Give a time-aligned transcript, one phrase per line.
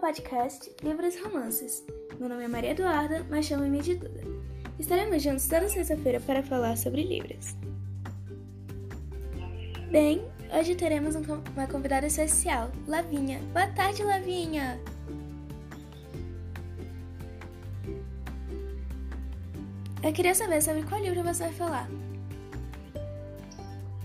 [0.00, 1.84] podcast Livros e Romances.
[2.18, 4.22] Meu nome é Maria Eduarda, mas chama-me de Duda.
[4.78, 7.54] Estaremos juntos toda sexta-feira para falar sobre livros.
[9.90, 13.40] Bem, hoje teremos uma convidada especial, Lavinha.
[13.52, 14.80] Boa tarde, Lavinha!
[20.02, 21.88] Eu queria saber sobre qual livro você vai falar.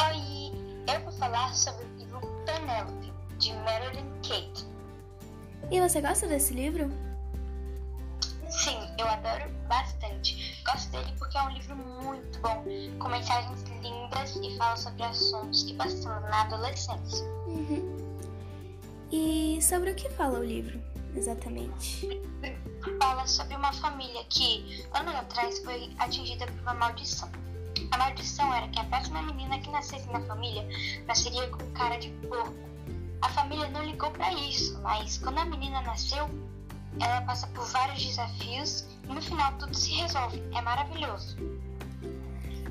[0.00, 0.52] Oi,
[0.94, 3.89] eu vou falar sobre o livro Penelope, de Kate.
[5.70, 6.90] E você gosta desse livro?
[8.48, 10.60] Sim, eu adoro bastante.
[10.64, 12.64] Gosto dele porque é um livro muito bom,
[12.98, 17.24] com mensagens lindas e fala sobre assuntos que passamos na adolescência.
[17.46, 17.96] Uhum.
[19.12, 20.80] E sobre o que fala o livro,
[21.14, 22.20] exatamente?
[22.98, 27.30] Fala sobre uma família que, anos atrás, foi atingida por uma maldição.
[27.92, 30.66] A maldição era que a próxima menina que nascesse na família
[31.06, 32.69] nasceria com cara de porco
[33.22, 36.28] a família não ligou para isso, mas quando a menina nasceu,
[37.00, 40.42] ela passa por vários desafios e no final tudo se resolve.
[40.54, 41.36] É maravilhoso.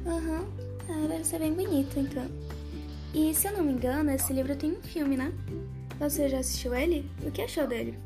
[0.05, 1.05] Aham, uhum.
[1.05, 2.27] ah, deve ser bem bonito então.
[3.13, 5.33] E se eu não me engano, esse livro tem um filme, né?
[5.99, 7.09] Você já assistiu ele?
[7.23, 7.97] O que achou dele?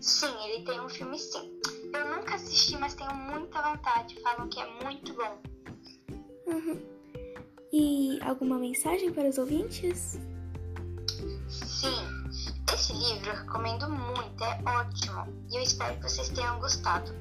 [0.00, 1.60] Sim, ele tem um filme sim.
[1.92, 4.18] Eu nunca assisti, mas tenho muita vontade.
[4.22, 5.42] Falam que é muito bom.
[6.46, 6.80] Uhum.
[7.72, 10.18] E alguma mensagem para os ouvintes?
[12.90, 17.14] Esse livro eu recomendo muito, é ótimo e eu espero que vocês tenham gostado.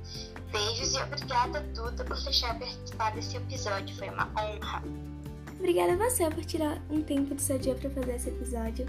[0.51, 4.83] Beijos e obrigada, Duda, por deixar participar desse episódio, foi uma honra.
[5.59, 8.87] Obrigada a você por tirar um tempo do seu dia para fazer esse episódio.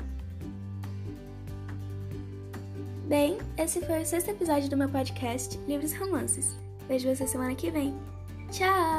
[3.07, 6.57] Bem, esse foi o sexto episódio do meu podcast Livros e Romances.
[6.89, 7.95] Vejo você semana que vem.
[8.51, 8.90] Tchau!